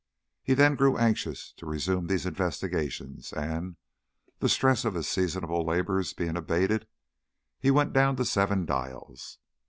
[0.41, 3.75] He then grew anxious to resume these investigations, and,
[4.39, 6.87] the stress of his seasonal labours being abated,
[7.59, 9.37] he went down to Seven Dials.